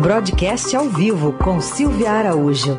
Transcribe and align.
Broadcast 0.00 0.76
ao 0.76 0.88
vivo 0.88 1.32
com 1.32 1.60
Silvia 1.60 2.12
Araújo. 2.12 2.78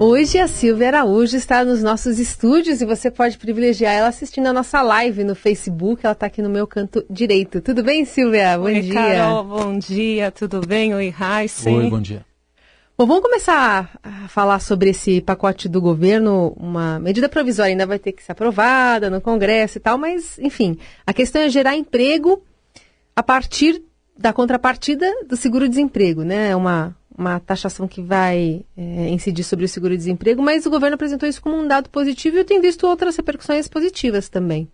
Hoje 0.00 0.38
a 0.38 0.48
Silvia 0.48 0.88
Araújo 0.88 1.36
está 1.36 1.62
nos 1.62 1.82
nossos 1.82 2.18
estúdios 2.18 2.80
e 2.80 2.86
você 2.86 3.10
pode 3.10 3.36
privilegiar 3.36 3.92
ela 3.92 4.08
assistindo 4.08 4.46
a 4.46 4.54
nossa 4.54 4.80
live 4.80 5.22
no 5.22 5.34
Facebook. 5.34 6.00
Ela 6.02 6.14
está 6.14 6.26
aqui 6.26 6.40
no 6.40 6.48
meu 6.48 6.66
canto 6.66 7.04
direito. 7.10 7.60
Tudo 7.60 7.82
bem, 7.82 8.06
Silvia? 8.06 8.56
Bom 8.56 8.64
Oi, 8.64 8.80
dia. 8.80 8.94
Carol, 8.94 9.44
bom 9.44 9.78
dia. 9.78 10.30
Tudo 10.30 10.66
bem? 10.66 10.94
Oi, 10.94 11.10
Raíssa. 11.10 11.68
Oi, 11.68 11.90
bom 11.90 12.00
dia. 12.00 12.24
Bom, 12.96 13.06
vamos 13.06 13.22
começar 13.22 13.98
a 14.02 14.28
falar 14.28 14.60
sobre 14.60 14.90
esse 14.90 15.20
pacote 15.20 15.68
do 15.68 15.80
governo. 15.80 16.54
Uma 16.56 16.98
medida 16.98 17.28
provisória 17.28 17.72
ainda 17.72 17.84
vai 17.84 17.98
ter 17.98 18.12
que 18.12 18.22
ser 18.22 18.32
aprovada 18.32 19.10
no 19.10 19.20
Congresso 19.20 19.76
e 19.76 19.80
tal, 19.80 19.98
mas, 19.98 20.38
enfim, 20.38 20.78
a 21.06 21.12
questão 21.12 21.42
é 21.42 21.50
gerar 21.50 21.76
emprego 21.76 22.42
a 23.14 23.22
partir 23.22 23.82
da 24.18 24.32
contrapartida 24.32 25.06
do 25.26 25.36
seguro-desemprego, 25.36 26.22
né? 26.22 26.50
É 26.50 26.56
uma, 26.56 26.96
uma 27.16 27.40
taxação 27.40 27.86
que 27.86 28.00
vai 28.00 28.62
é, 28.76 29.08
incidir 29.08 29.44
sobre 29.44 29.64
o 29.64 29.68
seguro-desemprego, 29.68 30.42
mas 30.42 30.66
o 30.66 30.70
governo 30.70 30.94
apresentou 30.94 31.28
isso 31.28 31.42
como 31.42 31.56
um 31.56 31.66
dado 31.66 31.90
positivo 31.90 32.36
e 32.36 32.40
eu 32.40 32.44
tenho 32.44 32.62
visto 32.62 32.86
outras 32.86 33.16
repercussões 33.16 33.68
positivas 33.68 34.28
também. 34.28 34.68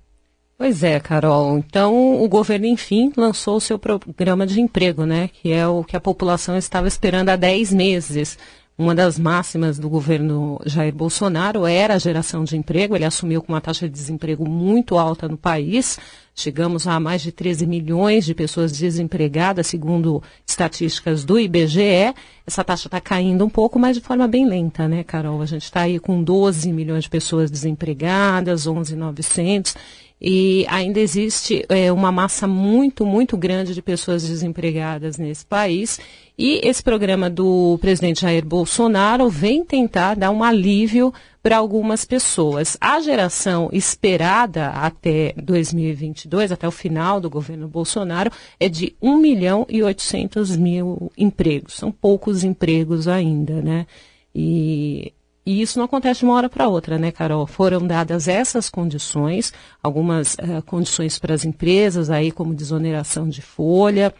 Pois 0.56 0.84
é, 0.84 1.00
Carol. 1.00 1.58
Então, 1.58 2.22
o 2.22 2.28
governo, 2.28 2.66
enfim, 2.66 3.12
lançou 3.16 3.56
o 3.56 3.60
seu 3.60 3.78
programa 3.78 4.46
de 4.46 4.60
emprego, 4.60 5.04
né? 5.04 5.28
Que 5.28 5.50
é 5.50 5.66
o 5.66 5.82
que 5.82 5.96
a 5.96 6.00
população 6.00 6.56
estava 6.56 6.86
esperando 6.86 7.30
há 7.30 7.36
10 7.36 7.72
meses. 7.72 8.38
Uma 8.76 8.94
das 8.94 9.18
máximas 9.18 9.78
do 9.78 9.88
governo 9.88 10.58
Jair 10.64 10.94
Bolsonaro 10.94 11.66
era 11.66 11.94
a 11.94 11.98
geração 11.98 12.42
de 12.42 12.56
emprego. 12.56 12.96
Ele 12.96 13.04
assumiu 13.04 13.42
com 13.42 13.52
uma 13.52 13.60
taxa 13.60 13.86
de 13.86 13.92
desemprego 13.92 14.48
muito 14.48 14.96
alta 14.96 15.28
no 15.28 15.36
país. 15.36 15.98
Chegamos 16.34 16.86
a 16.86 16.98
mais 16.98 17.20
de 17.20 17.30
13 17.30 17.66
milhões 17.66 18.24
de 18.24 18.34
pessoas 18.34 18.72
desempregadas, 18.72 19.66
segundo 19.66 20.22
estatísticas 20.46 21.22
do 21.22 21.38
IBGE. 21.38 22.14
Essa 22.46 22.64
taxa 22.64 22.88
está 22.88 22.98
caindo 22.98 23.44
um 23.44 23.50
pouco, 23.50 23.78
mas 23.78 23.96
de 23.96 24.02
forma 24.02 24.26
bem 24.26 24.48
lenta, 24.48 24.88
né, 24.88 25.04
Carol? 25.04 25.42
A 25.42 25.46
gente 25.46 25.64
está 25.64 25.82
aí 25.82 26.00
com 26.00 26.22
12 26.22 26.72
milhões 26.72 27.04
de 27.04 27.10
pessoas 27.10 27.50
desempregadas, 27.50 28.66
11,900 28.66 29.76
e 30.24 30.64
ainda 30.68 31.00
existe 31.00 31.66
é, 31.68 31.90
uma 31.90 32.12
massa 32.12 32.46
muito, 32.46 33.04
muito 33.04 33.36
grande 33.36 33.74
de 33.74 33.82
pessoas 33.82 34.22
desempregadas 34.22 35.18
nesse 35.18 35.44
país. 35.44 35.98
E 36.38 36.60
esse 36.62 36.80
programa 36.80 37.28
do 37.28 37.76
presidente 37.80 38.20
Jair 38.20 38.44
Bolsonaro 38.46 39.28
vem 39.28 39.64
tentar 39.64 40.14
dar 40.14 40.30
um 40.30 40.44
alívio 40.44 41.12
para 41.42 41.56
algumas 41.56 42.04
pessoas. 42.04 42.76
A 42.80 43.00
geração 43.00 43.68
esperada 43.72 44.68
até 44.68 45.34
2022, 45.36 46.52
até 46.52 46.68
o 46.68 46.70
final 46.70 47.20
do 47.20 47.28
governo 47.28 47.66
Bolsonaro, 47.66 48.30
é 48.60 48.68
de 48.68 48.94
1 49.02 49.16
milhão 49.16 49.66
e 49.68 49.82
800 49.82 50.56
mil 50.56 51.10
empregos. 51.18 51.74
São 51.74 51.90
poucos 51.90 52.44
empregos 52.44 53.08
ainda, 53.08 53.60
né? 53.60 53.86
E 54.32 55.12
e 55.44 55.60
isso 55.60 55.78
não 55.78 55.86
acontece 55.86 56.20
de 56.20 56.24
uma 56.24 56.34
hora 56.34 56.48
para 56.48 56.68
outra, 56.68 56.98
né, 56.98 57.10
Carol? 57.10 57.46
Foram 57.46 57.84
dadas 57.84 58.28
essas 58.28 58.70
condições, 58.70 59.52
algumas 59.82 60.34
uh, 60.34 60.62
condições 60.64 61.18
para 61.18 61.34
as 61.34 61.44
empresas, 61.44 62.10
aí 62.10 62.30
como 62.30 62.54
desoneração 62.54 63.28
de 63.28 63.42
folha, 63.42 64.14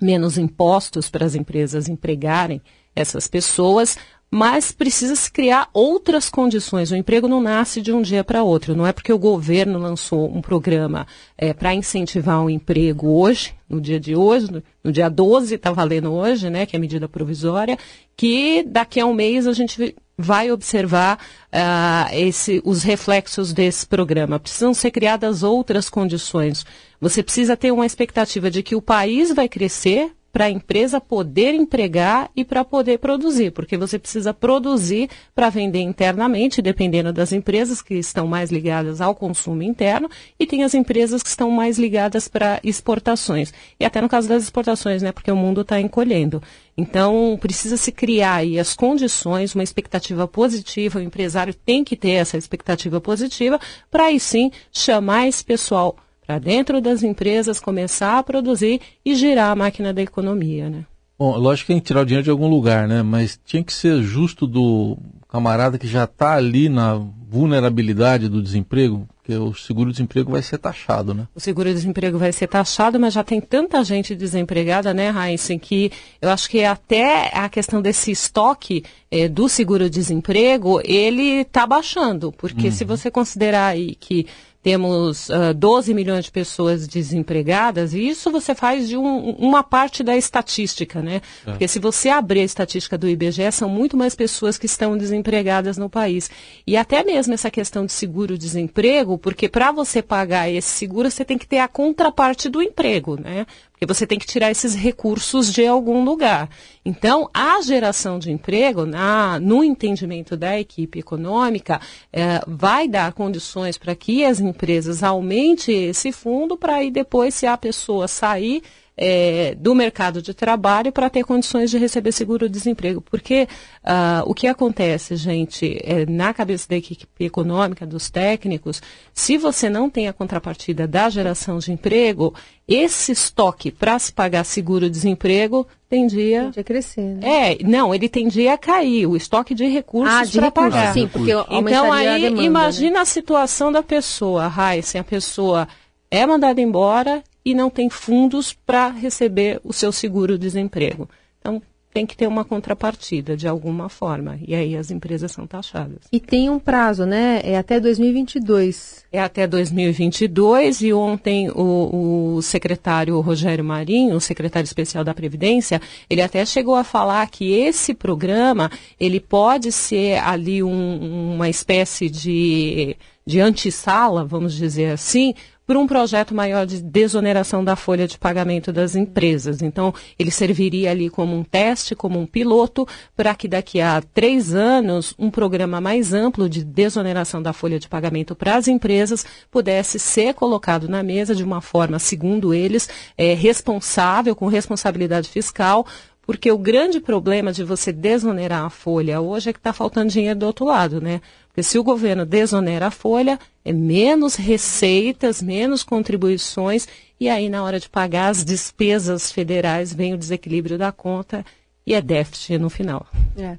menos 0.00 0.38
impostos 0.38 1.10
para 1.10 1.26
as 1.26 1.34
empresas 1.34 1.88
empregarem 1.88 2.62
essas 2.94 3.28
pessoas, 3.28 3.98
mas 4.30 4.72
precisa 4.72 5.14
se 5.14 5.30
criar 5.30 5.68
outras 5.72 6.28
condições. 6.28 6.90
O 6.90 6.96
emprego 6.96 7.28
não 7.28 7.40
nasce 7.40 7.80
de 7.80 7.92
um 7.92 8.02
dia 8.02 8.24
para 8.24 8.42
outro. 8.42 8.74
Não 8.74 8.86
é 8.86 8.92
porque 8.92 9.12
o 9.12 9.18
governo 9.18 9.78
lançou 9.78 10.26
um 10.34 10.42
programa 10.42 11.06
é, 11.38 11.52
para 11.54 11.74
incentivar 11.74 12.44
o 12.44 12.50
emprego 12.50 13.08
hoje, 13.08 13.54
no 13.68 13.80
dia 13.80 14.00
de 14.00 14.16
hoje, 14.16 14.50
no, 14.50 14.62
no 14.82 14.92
dia 14.92 15.08
12, 15.08 15.54
está 15.54 15.70
valendo 15.70 16.12
hoje, 16.12 16.50
né, 16.50 16.66
que 16.66 16.76
é 16.76 16.78
a 16.78 16.80
medida 16.80 17.08
provisória, 17.08 17.78
que 18.16 18.64
daqui 18.64 19.00
a 19.00 19.06
um 19.06 19.14
mês 19.14 19.46
a 19.46 19.52
gente 19.52 19.94
vai 20.18 20.50
observar 20.50 21.18
uh, 21.52 22.14
esse, 22.14 22.62
os 22.64 22.82
reflexos 22.82 23.52
desse 23.52 23.86
programa. 23.86 24.40
Precisam 24.40 24.72
ser 24.72 24.90
criadas 24.90 25.42
outras 25.42 25.90
condições. 25.90 26.64
Você 27.00 27.22
precisa 27.22 27.56
ter 27.56 27.70
uma 27.70 27.86
expectativa 27.86 28.50
de 28.50 28.62
que 28.62 28.74
o 28.74 28.82
país 28.82 29.32
vai 29.32 29.48
crescer 29.48 30.12
para 30.36 30.44
a 30.44 30.50
empresa 30.50 31.00
poder 31.00 31.54
empregar 31.54 32.30
e 32.36 32.44
para 32.44 32.62
poder 32.62 32.98
produzir, 32.98 33.52
porque 33.52 33.74
você 33.74 33.98
precisa 33.98 34.34
produzir 34.34 35.08
para 35.34 35.48
vender 35.48 35.80
internamente, 35.80 36.60
dependendo 36.60 37.10
das 37.10 37.32
empresas 37.32 37.80
que 37.80 37.94
estão 37.94 38.26
mais 38.26 38.52
ligadas 38.52 39.00
ao 39.00 39.14
consumo 39.14 39.62
interno, 39.62 40.10
e 40.38 40.46
tem 40.46 40.62
as 40.62 40.74
empresas 40.74 41.22
que 41.22 41.30
estão 41.30 41.50
mais 41.50 41.78
ligadas 41.78 42.28
para 42.28 42.60
exportações. 42.62 43.50
E 43.80 43.84
até 43.86 43.98
no 43.98 44.10
caso 44.10 44.28
das 44.28 44.42
exportações, 44.42 45.00
né, 45.00 45.10
porque 45.10 45.30
o 45.30 45.36
mundo 45.36 45.62
está 45.62 45.80
encolhendo. 45.80 46.42
Então, 46.76 47.38
precisa 47.40 47.78
se 47.78 47.90
criar 47.90 48.34
aí 48.34 48.58
as 48.58 48.74
condições, 48.74 49.54
uma 49.54 49.64
expectativa 49.64 50.28
positiva, 50.28 50.98
o 50.98 51.02
empresário 51.02 51.54
tem 51.54 51.82
que 51.82 51.96
ter 51.96 52.10
essa 52.10 52.36
expectativa 52.36 53.00
positiva, 53.00 53.58
para 53.90 54.08
aí 54.08 54.20
sim 54.20 54.50
chamar 54.70 55.28
esse 55.28 55.42
pessoal 55.42 55.96
para 56.26 56.38
dentro 56.38 56.80
das 56.80 57.02
empresas 57.02 57.60
começar 57.60 58.18
a 58.18 58.22
produzir 58.22 58.80
e 59.04 59.14
girar 59.14 59.52
a 59.52 59.56
máquina 59.56 59.92
da 59.92 60.02
economia, 60.02 60.68
né? 60.68 60.84
Bom, 61.18 61.36
lógico 61.38 61.68
que 61.68 61.72
tem 61.72 61.80
que 61.80 61.86
tirar 61.86 62.02
o 62.02 62.04
dinheiro 62.04 62.24
de 62.24 62.30
algum 62.30 62.48
lugar, 62.48 62.86
né? 62.86 63.02
Mas 63.02 63.40
tinha 63.44 63.64
que 63.64 63.72
ser 63.72 64.02
justo 64.02 64.46
do 64.46 64.98
camarada 65.28 65.78
que 65.78 65.86
já 65.86 66.04
está 66.04 66.34
ali 66.34 66.68
na 66.68 67.00
vulnerabilidade 67.28 68.28
do 68.28 68.42
desemprego, 68.42 69.08
porque 69.16 69.34
o 69.34 69.52
seguro-desemprego 69.54 70.30
vai 70.30 70.42
ser 70.42 70.58
taxado, 70.58 71.12
né? 71.12 71.26
O 71.34 71.40
seguro-desemprego 71.40 72.18
vai 72.18 72.32
ser 72.32 72.46
taxado, 72.46 73.00
mas 73.00 73.14
já 73.14 73.24
tem 73.24 73.40
tanta 73.40 73.82
gente 73.82 74.14
desempregada, 74.14 74.94
né, 74.94 75.10
Raíssa, 75.10 75.58
que 75.58 75.90
eu 76.20 76.30
acho 76.30 76.48
que 76.48 76.64
até 76.64 77.30
a 77.34 77.48
questão 77.48 77.82
desse 77.82 78.10
estoque 78.10 78.84
eh, 79.10 79.28
do 79.28 79.48
seguro-desemprego, 79.48 80.80
ele 80.84 81.40
está 81.40 81.66
baixando, 81.66 82.30
porque 82.32 82.66
uhum. 82.66 82.72
se 82.72 82.84
você 82.84 83.10
considerar 83.10 83.66
aí 83.68 83.94
que 83.94 84.26
temos 84.66 85.28
uh, 85.28 85.54
12 85.54 85.94
milhões 85.94 86.24
de 86.24 86.32
pessoas 86.32 86.88
desempregadas, 86.88 87.94
e 87.94 88.08
isso 88.08 88.32
você 88.32 88.52
faz 88.52 88.88
de 88.88 88.96
um, 88.96 89.30
uma 89.38 89.62
parte 89.62 90.02
da 90.02 90.16
estatística, 90.16 91.00
né? 91.00 91.20
É. 91.46 91.50
Porque 91.52 91.68
se 91.68 91.78
você 91.78 92.08
abrir 92.08 92.40
a 92.40 92.44
estatística 92.44 92.98
do 92.98 93.08
IBGE, 93.08 93.52
são 93.52 93.68
muito 93.68 93.96
mais 93.96 94.16
pessoas 94.16 94.58
que 94.58 94.66
estão 94.66 94.98
desempregadas 94.98 95.78
no 95.78 95.88
país. 95.88 96.28
E 96.66 96.76
até 96.76 97.04
mesmo 97.04 97.32
essa 97.32 97.48
questão 97.48 97.86
de 97.86 97.92
seguro-desemprego, 97.92 99.16
porque 99.18 99.48
para 99.48 99.70
você 99.70 100.02
pagar 100.02 100.50
esse 100.50 100.70
seguro, 100.70 101.08
você 101.12 101.24
tem 101.24 101.38
que 101.38 101.46
ter 101.46 101.60
a 101.60 101.68
contraparte 101.68 102.48
do 102.48 102.60
emprego, 102.60 103.20
né? 103.20 103.46
Porque 103.76 103.92
você 103.92 104.06
tem 104.06 104.18
que 104.18 104.26
tirar 104.26 104.50
esses 104.50 104.74
recursos 104.74 105.52
de 105.52 105.66
algum 105.66 106.02
lugar. 106.02 106.48
Então, 106.82 107.28
a 107.34 107.60
geração 107.60 108.18
de 108.18 108.32
emprego, 108.32 108.86
na, 108.86 109.38
no 109.38 109.62
entendimento 109.62 110.34
da 110.34 110.58
equipe 110.58 110.98
econômica, 110.98 111.78
é, 112.10 112.40
vai 112.46 112.88
dar 112.88 113.12
condições 113.12 113.76
para 113.76 113.94
que 113.94 114.24
as 114.24 114.40
empresas 114.40 115.02
aumentem 115.02 115.90
esse 115.90 116.10
fundo 116.10 116.56
para 116.56 116.76
aí 116.76 116.90
depois, 116.90 117.34
se 117.34 117.46
a 117.46 117.56
pessoa 117.58 118.08
sair, 118.08 118.62
é, 118.96 119.54
do 119.58 119.74
mercado 119.74 120.22
de 120.22 120.32
trabalho 120.32 120.90
para 120.90 121.10
ter 121.10 121.22
condições 121.22 121.70
de 121.70 121.76
receber 121.76 122.12
seguro-desemprego. 122.12 123.02
Porque 123.02 123.46
uh, 123.84 124.22
o 124.24 124.32
que 124.32 124.46
acontece, 124.46 125.16
gente, 125.16 125.78
é, 125.84 126.06
na 126.06 126.32
cabeça 126.32 126.66
da 126.68 126.76
equipe 126.76 127.24
econômica, 127.24 127.86
dos 127.86 128.08
técnicos, 128.08 128.80
se 129.12 129.36
você 129.36 129.68
não 129.68 129.90
tem 129.90 130.08
a 130.08 130.12
contrapartida 130.12 130.86
da 130.86 131.10
geração 131.10 131.58
de 131.58 131.72
emprego, 131.72 132.34
esse 132.66 133.12
estoque 133.12 133.70
para 133.70 133.98
se 133.98 134.12
pagar 134.12 134.44
seguro-desemprego 134.44 135.66
tendia... 135.88 136.44
Tendia 136.44 136.60
a 136.62 136.64
crescer, 136.64 137.02
né? 137.02 137.52
É, 137.52 137.58
não, 137.62 137.94
ele 137.94 138.08
tendia 138.08 138.54
a 138.54 138.58
cair, 138.58 139.06
o 139.06 139.14
estoque 139.14 139.54
de 139.54 139.66
recursos 139.66 140.34
ah, 140.34 140.40
para 140.40 140.50
pagar. 140.50 140.94
Sim, 140.94 141.06
porque 141.06 141.30
então 141.30 141.92
aí, 141.92 142.22
demanda, 142.22 142.42
imagina 142.42 142.94
né? 142.94 143.00
a 143.00 143.04
situação 143.04 143.70
da 143.70 143.82
pessoa, 143.82 144.48
Raíssa, 144.48 144.98
a 144.98 145.04
pessoa 145.04 145.68
é 146.10 146.26
mandada 146.26 146.60
embora 146.60 147.22
e 147.46 147.54
não 147.54 147.70
tem 147.70 147.88
fundos 147.88 148.52
para 148.52 148.88
receber 148.88 149.60
o 149.62 149.72
seu 149.72 149.92
seguro-desemprego. 149.92 151.08
Então, 151.38 151.62
tem 151.94 152.04
que 152.04 152.16
ter 152.16 152.26
uma 152.26 152.44
contrapartida 152.44 153.36
de 153.36 153.46
alguma 153.46 153.88
forma. 153.88 154.36
E 154.46 154.52
aí 154.52 154.76
as 154.76 154.90
empresas 154.90 155.30
são 155.30 155.46
taxadas. 155.46 156.00
E 156.12 156.18
tem 156.18 156.50
um 156.50 156.58
prazo, 156.58 157.06
né? 157.06 157.40
É 157.42 157.56
até 157.56 157.78
2022. 157.78 159.06
É 159.12 159.20
até 159.20 159.46
2022 159.46 160.82
e 160.82 160.92
ontem 160.92 161.48
o, 161.50 162.34
o 162.36 162.42
secretário 162.42 163.18
Rogério 163.20 163.64
Marinho, 163.64 164.16
o 164.16 164.20
secretário 164.20 164.66
especial 164.66 165.04
da 165.04 165.14
Previdência, 165.14 165.80
ele 166.10 166.20
até 166.20 166.44
chegou 166.44 166.74
a 166.74 166.84
falar 166.84 167.26
que 167.30 167.54
esse 167.54 167.94
programa 167.94 168.70
ele 169.00 169.20
pode 169.20 169.70
ser 169.70 170.18
ali 170.18 170.62
um, 170.62 171.32
uma 171.34 171.48
espécie 171.48 172.10
de 172.10 172.96
de 173.26 173.40
antessala, 173.40 174.24
vamos 174.24 174.54
dizer 174.54 174.92
assim, 174.92 175.34
para 175.66 175.78
um 175.78 175.86
projeto 175.86 176.34
maior 176.34 176.64
de 176.64 176.80
desoneração 176.80 177.64
da 177.64 177.74
folha 177.74 178.06
de 178.06 178.16
pagamento 178.16 178.72
das 178.72 178.94
empresas. 178.94 179.60
Então, 179.62 179.92
ele 180.18 180.30
serviria 180.30 180.90
ali 180.90 181.10
como 181.10 181.36
um 181.36 181.42
teste, 181.42 181.94
como 181.94 182.20
um 182.20 182.26
piloto, 182.26 182.86
para 183.16 183.34
que 183.34 183.48
daqui 183.48 183.80
a 183.80 184.00
três 184.00 184.54
anos 184.54 185.14
um 185.18 185.30
programa 185.30 185.80
mais 185.80 186.14
amplo 186.14 186.48
de 186.48 186.62
desoneração 186.62 187.42
da 187.42 187.52
folha 187.52 187.78
de 187.78 187.88
pagamento 187.88 188.36
para 188.36 188.56
as 188.56 188.68
empresas 188.68 189.26
pudesse 189.50 189.98
ser 189.98 190.34
colocado 190.34 190.88
na 190.88 191.02
mesa 191.02 191.34
de 191.34 191.42
uma 191.42 191.60
forma, 191.60 191.98
segundo 191.98 192.54
eles, 192.54 192.88
é, 193.18 193.34
responsável, 193.34 194.36
com 194.36 194.46
responsabilidade 194.46 195.28
fiscal, 195.28 195.86
porque 196.26 196.50
o 196.50 196.58
grande 196.58 196.98
problema 196.98 197.52
de 197.52 197.62
você 197.62 197.92
desonerar 197.92 198.64
a 198.64 198.70
folha 198.70 199.20
hoje 199.20 199.50
é 199.50 199.52
que 199.52 199.60
está 199.60 199.72
faltando 199.72 200.10
dinheiro 200.10 200.40
do 200.40 200.46
outro 200.46 200.64
lado, 200.64 201.00
né? 201.00 201.20
Porque 201.46 201.62
se 201.62 201.78
o 201.78 201.84
governo 201.84 202.26
desonera 202.26 202.88
a 202.88 202.90
folha, 202.90 203.38
é 203.64 203.72
menos 203.72 204.34
receitas, 204.34 205.40
menos 205.40 205.84
contribuições, 205.84 206.88
e 207.18 207.28
aí 207.28 207.48
na 207.48 207.62
hora 207.62 207.78
de 207.78 207.88
pagar 207.88 208.28
as 208.28 208.44
despesas 208.44 209.30
federais 209.30 209.94
vem 209.94 210.12
o 210.12 210.18
desequilíbrio 210.18 210.76
da 210.76 210.90
conta 210.90 211.46
e 211.86 211.94
é 211.94 212.02
déficit 212.02 212.58
no 212.58 212.68
final. 212.68 213.06
É. 213.38 213.56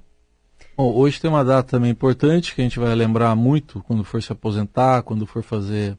Bom, 0.75 0.93
hoje 0.93 1.19
tem 1.19 1.29
uma 1.29 1.43
data 1.43 1.71
também 1.71 1.89
importante 1.89 2.53
que 2.53 2.61
a 2.61 2.63
gente 2.63 2.77
vai 2.77 2.93
lembrar 2.93 3.33
muito 3.35 3.81
quando 3.87 4.03
for 4.03 4.21
se 4.21 4.31
aposentar, 4.31 5.01
quando 5.03 5.25
for 5.25 5.41
fazer 5.41 5.97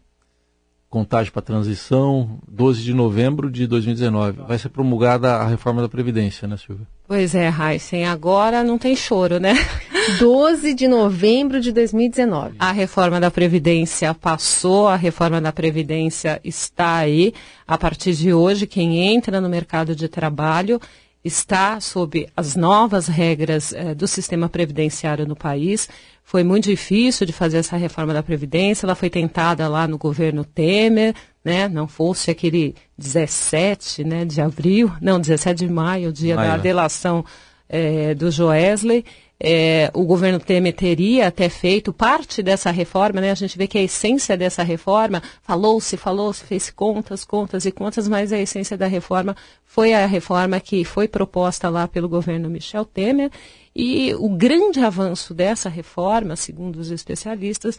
contagem 0.88 1.31
para 1.31 1.43
transição, 1.43 2.38
12 2.49 2.82
de 2.82 2.94
novembro 2.94 3.50
de 3.50 3.67
2019. 3.67 4.43
Vai 4.46 4.58
ser 4.58 4.70
promulgada 4.70 5.35
a 5.35 5.46
reforma 5.46 5.82
da 5.82 5.88
Previdência, 5.88 6.49
né, 6.49 6.56
Silvia? 6.56 6.87
Pois 7.06 7.35
é, 7.35 7.50
Heisen, 7.50 8.06
agora 8.06 8.64
não 8.64 8.79
tem 8.79 8.96
choro, 8.96 9.38
né? 9.38 9.55
12 10.19 10.73
de 10.75 10.88
novembro 10.88 11.61
de 11.61 11.73
2019. 11.73 12.56
A 12.58 12.73
reforma 12.73 13.20
da 13.20 13.31
Previdência 13.31 14.14
passou, 14.14 14.88
a 14.88 14.96
reforma 14.96 15.40
da 15.40 15.52
Previdência 15.52 16.40
está 16.43 16.96
aí. 16.96 17.35
A 17.67 17.76
partir 17.76 18.14
de 18.14 18.32
hoje, 18.32 18.67
quem 18.67 18.99
entra 18.99 19.40
no 19.40 19.49
mercado 19.49 19.94
de 19.94 20.08
trabalho 20.08 20.81
está 21.28 21.80
sob 21.80 22.28
as 22.36 22.56
novas 22.56 23.06
regras 23.06 23.72
eh, 23.72 23.94
do 23.94 24.08
sistema 24.08 24.48
previdenciário 24.48 25.26
no 25.26 25.36
país. 25.36 25.88
Foi 26.25 26.42
muito 26.42 26.64
difícil 26.69 27.26
de 27.26 27.32
fazer 27.32 27.58
essa 27.58 27.76
reforma 27.76 28.12
da 28.12 28.22
Previdência, 28.22 28.84
ela 28.84 28.94
foi 28.94 29.08
tentada 29.08 29.69
lá 29.69 29.86
no 29.86 29.96
governo 29.96 30.44
Temer, 30.44 31.14
né? 31.44 31.69
Não 31.69 31.86
fosse 31.86 32.30
aquele 32.30 32.75
17 32.98 34.04
né, 34.04 34.25
de 34.25 34.40
abril, 34.40 34.92
não, 35.00 35.20
17 35.20 35.66
de 35.66 35.72
maio, 35.72 36.10
o 36.10 36.12
dia 36.12 36.34
maio. 36.34 36.50
da 36.50 36.56
delação 36.56 37.25
eh, 37.69 38.14
do 38.14 38.30
Joesley 38.30 39.04
é, 39.40 39.90
o 39.94 40.05
governo 40.05 40.40
Temer 40.40 40.75
teria 40.75 41.29
até 41.29 41.49
feito 41.49 41.93
parte 41.93 42.43
dessa 42.43 42.70
reforma, 42.70 43.20
né? 43.20 43.31
A 43.31 43.35
gente 43.35 43.56
vê 43.56 43.69
que 43.69 43.79
a 43.79 43.82
essência 43.82 44.37
dessa 44.37 44.64
reforma, 44.64 45.23
falou-se, 45.43 45.96
falou-se, 45.96 46.44
fez 46.44 46.70
contas, 46.70 47.25
contas 47.25 47.64
e 47.64 47.70
contas, 47.70 48.08
mas 48.08 48.32
a 48.32 48.38
essência 48.38 48.76
da 48.76 48.87
reforma 48.87 49.37
foi 49.64 49.94
a 49.94 50.06
reforma 50.06 50.58
que 50.58 50.85
foi 50.85 51.06
proposta 51.06 51.69
lá 51.69 51.87
pelo 51.87 52.08
governo 52.08 52.50
Michel 52.50 52.85
Temer. 52.85 53.31
E 53.75 54.12
o 54.17 54.29
grande 54.29 54.81
avanço 54.81 55.32
dessa 55.32 55.69
reforma, 55.69 56.35
segundo 56.35 56.76
os 56.76 56.90
especialistas, 56.90 57.79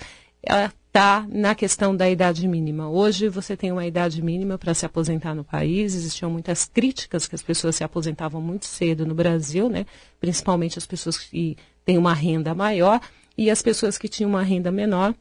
está 0.89 1.24
na 1.30 1.53
questão 1.53 1.95
da 1.95 2.09
idade 2.09 2.47
mínima. 2.47 2.89
Hoje 2.89 3.30
você 3.30 3.56
tem 3.56 3.71
uma 3.71 3.86
idade 3.86 4.21
mínima 4.24 4.57
para 4.57 4.74
se 4.74 4.86
aposentar 4.86 5.36
no 5.36 5.44
país. 5.44 5.94
Existiam 5.94 6.31
muitas 6.31 6.65
críticas 6.65 7.27
que 7.27 7.36
as 7.36 7.44
pessoas 7.44 7.75
se 7.75 7.83
aposentavam 7.83 8.41
muito 8.41 8.65
cedo 8.65 9.06
no 9.06 9.13
Brasil, 9.13 9.69
né? 9.69 9.86
principalmente 10.19 10.80
as 10.80 10.88
pessoas 10.88 11.18
que 11.18 11.56
têm 11.86 11.97
uma 11.97 12.13
renda 12.13 12.56
maior 12.56 13.00
e 13.38 13.51
as 13.51 13.62
pessoas 13.62 14.00
que 14.00 14.09
tinham 14.09 14.30
uma 14.31 14.41
renda 14.41 14.71
menor 14.71 15.13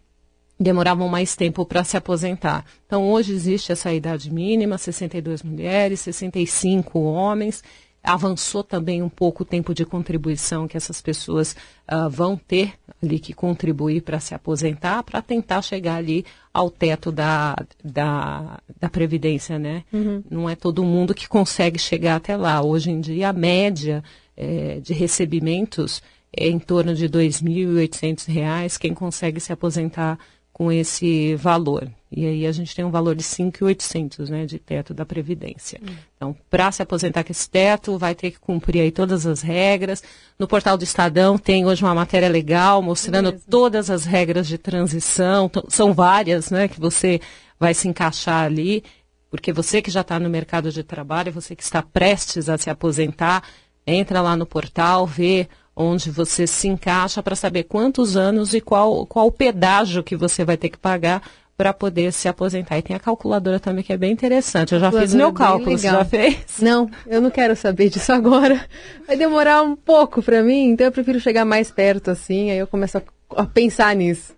demoravam 0.58 1.06
mais 1.06 1.36
tempo 1.36 1.64
para 1.66 1.84
se 1.84 1.98
aposentar. 1.98 2.64
Então 2.86 3.08
hoje 3.08 3.32
existe 3.32 3.70
essa 3.70 3.92
idade 3.92 4.32
mínima, 4.32 4.78
62 4.78 5.42
mulheres, 5.42 6.00
65 6.00 6.98
homens 6.98 7.62
avançou 8.02 8.62
também 8.62 9.02
um 9.02 9.08
pouco 9.08 9.42
o 9.42 9.46
tempo 9.46 9.74
de 9.74 9.84
contribuição 9.84 10.68
que 10.68 10.76
essas 10.76 11.02
pessoas 11.02 11.54
uh, 11.90 12.08
vão 12.08 12.36
ter 12.36 12.74
ali 13.02 13.18
que 13.18 13.32
contribuir 13.32 14.02
para 14.02 14.20
se 14.20 14.34
aposentar, 14.34 15.02
para 15.02 15.20
tentar 15.20 15.62
chegar 15.62 15.96
ali 15.96 16.24
ao 16.52 16.70
teto 16.70 17.12
da, 17.12 17.56
da, 17.84 18.60
da 18.80 18.88
Previdência, 18.88 19.58
né? 19.58 19.84
Uhum. 19.92 20.22
Não 20.30 20.48
é 20.48 20.56
todo 20.56 20.84
mundo 20.84 21.14
que 21.14 21.28
consegue 21.28 21.78
chegar 21.78 22.16
até 22.16 22.36
lá. 22.36 22.62
Hoje 22.62 22.90
em 22.90 23.00
dia, 23.00 23.28
a 23.28 23.32
média 23.32 24.02
é, 24.36 24.80
de 24.80 24.92
recebimentos 24.92 26.02
é 26.36 26.48
em 26.48 26.58
torno 26.58 26.94
de 26.94 27.06
R$ 27.06 27.12
2.800, 27.12 28.78
quem 28.78 28.94
consegue 28.94 29.40
se 29.40 29.52
aposentar 29.52 30.18
com 30.52 30.70
esse 30.70 31.34
valor. 31.36 31.88
E 32.10 32.26
aí 32.26 32.46
a 32.46 32.52
gente 32.52 32.74
tem 32.74 32.84
um 32.84 32.90
valor 32.90 33.14
de 33.14 33.22
5.800, 33.22 34.30
né, 34.30 34.46
de 34.46 34.58
teto 34.58 34.94
da 34.94 35.04
Previdência. 35.04 35.78
Hum. 35.82 35.94
Então, 36.16 36.36
para 36.48 36.72
se 36.72 36.82
aposentar 36.82 37.22
com 37.22 37.32
esse 37.32 37.48
teto, 37.48 37.98
vai 37.98 38.14
ter 38.14 38.30
que 38.30 38.40
cumprir 38.40 38.80
aí 38.80 38.90
todas 38.90 39.26
as 39.26 39.42
regras. 39.42 40.02
No 40.38 40.48
portal 40.48 40.78
do 40.78 40.84
Estadão 40.84 41.36
tem 41.36 41.66
hoje 41.66 41.84
uma 41.84 41.94
matéria 41.94 42.28
legal 42.28 42.80
mostrando 42.80 43.32
todas 43.50 43.90
as 43.90 44.04
regras 44.04 44.48
de 44.48 44.56
transição. 44.56 45.50
São 45.68 45.92
várias, 45.92 46.50
né, 46.50 46.66
que 46.66 46.80
você 46.80 47.20
vai 47.60 47.74
se 47.74 47.86
encaixar 47.86 48.44
ali. 48.44 48.82
Porque 49.30 49.52
você 49.52 49.82
que 49.82 49.90
já 49.90 50.00
está 50.00 50.18
no 50.18 50.30
mercado 50.30 50.72
de 50.72 50.82
trabalho, 50.82 51.30
você 51.30 51.54
que 51.54 51.62
está 51.62 51.82
prestes 51.82 52.48
a 52.48 52.56
se 52.56 52.70
aposentar, 52.70 53.42
entra 53.86 54.22
lá 54.22 54.34
no 54.34 54.46
portal, 54.46 55.06
vê 55.06 55.46
onde 55.76 56.10
você 56.10 56.46
se 56.46 56.66
encaixa 56.66 57.22
para 57.22 57.36
saber 57.36 57.64
quantos 57.64 58.16
anos 58.16 58.54
e 58.54 58.60
qual, 58.60 59.06
qual 59.06 59.26
o 59.26 59.32
pedágio 59.32 60.02
que 60.02 60.16
você 60.16 60.44
vai 60.44 60.56
ter 60.56 60.70
que 60.70 60.78
pagar 60.78 61.22
para 61.58 61.72
poder 61.72 62.12
se 62.12 62.28
aposentar. 62.28 62.78
E 62.78 62.82
tem 62.82 62.94
a 62.94 63.00
calculadora 63.00 63.58
também 63.58 63.82
que 63.82 63.92
é 63.92 63.96
bem 63.96 64.12
interessante. 64.12 64.72
Eu 64.72 64.80
já 64.80 64.92
fiz 64.92 65.12
meu 65.12 65.32
cálculo, 65.32 65.76
você 65.76 65.88
já 65.88 66.04
fez? 66.04 66.60
Não, 66.62 66.88
eu 67.04 67.20
não 67.20 67.30
quero 67.30 67.56
saber 67.56 67.88
disso 67.90 68.12
agora. 68.12 68.64
Vai 69.04 69.16
demorar 69.16 69.62
um 69.62 69.74
pouco 69.74 70.22
para 70.22 70.40
mim, 70.40 70.70
então 70.70 70.86
eu 70.86 70.92
prefiro 70.92 71.18
chegar 71.18 71.44
mais 71.44 71.68
perto 71.68 72.12
assim, 72.12 72.52
aí 72.52 72.58
eu 72.58 72.66
começo 72.68 72.98
a, 72.98 73.02
a 73.36 73.44
pensar 73.44 73.94
nisso. 73.96 74.32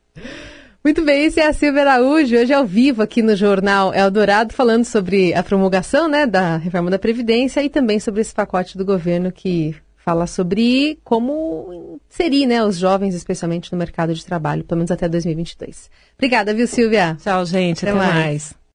Muito 0.83 1.05
bem, 1.05 1.27
esse 1.27 1.39
é 1.39 1.47
a 1.47 1.53
Silvia 1.53 1.83
Araújo, 1.83 2.35
hoje 2.35 2.55
ao 2.55 2.65
vivo 2.65 3.03
aqui 3.03 3.21
no 3.21 3.37
Jornal 3.37 3.93
Eldorado, 3.93 4.55
falando 4.55 4.87
sobre 4.87 5.35
a 5.35 5.43
promulgação 5.43 6.09
né, 6.09 6.27
da 6.27 6.57
reforma 6.57 6.91
da 6.91 6.99
Previdência 6.99 7.63
e 7.63 7.69
também 7.69 8.01
sobre 8.01 8.23
esse 8.23 8.33
pacote 8.33 8.79
do 8.79 8.85
governo 8.85 9.31
que 9.31 9.77
fala 10.11 10.27
sobre 10.27 10.99
como 11.05 11.97
inserir 12.11 12.47
né, 12.47 12.65
os 12.65 12.77
jovens, 12.77 13.15
especialmente 13.15 13.71
no 13.71 13.79
mercado 13.79 14.13
de 14.13 14.25
trabalho, 14.25 14.65
pelo 14.65 14.79
menos 14.79 14.91
até 14.91 15.09
2022. 15.09 15.89
Obrigada, 16.17 16.53
viu, 16.53 16.67
Silvia? 16.67 17.17
Tchau, 17.23 17.47
gente. 17.47 17.87
Até, 17.87 17.91
até 17.91 17.99
mais. 17.99 18.15
mais. 18.15 18.60